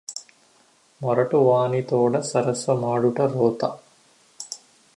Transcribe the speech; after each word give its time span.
మొరటువానితోడ 1.01 2.21
సరసమాడుట 2.21 3.21
రోత 3.33 3.61